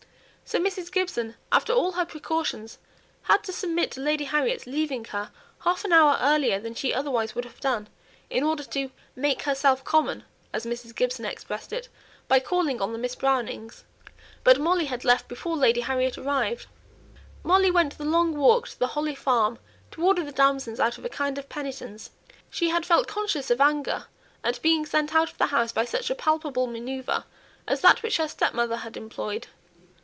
[0.45, 0.91] So Mrs.
[0.91, 2.77] Gibson, after all her precautions,
[3.21, 5.31] had to submit to Lady Harriet's leaving her
[5.61, 7.87] half an hour earlier than she otherwise would have done
[8.29, 10.93] in order to "make herself common" (as Mrs.
[10.93, 11.87] Gibson expressed it)
[12.27, 13.85] by calling on the Miss Brownings.
[14.43, 16.65] But Molly had left before Lady Harriet arrived.
[17.45, 19.57] Molly went the long walk to the Holly Farm,
[19.91, 22.09] to order the damsons, out of a kind of penitence.
[22.49, 24.07] She had felt conscious of anger
[24.43, 27.25] at being sent out of the house by such a palpable manoeuvre
[27.69, 29.47] as that which her stepmother had employed.